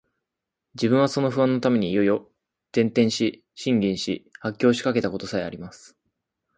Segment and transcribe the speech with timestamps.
[0.73, 2.25] 自分はその不安のために夜々、
[2.71, 5.95] 転輾し、呻吟し、発狂しかけた事さえあります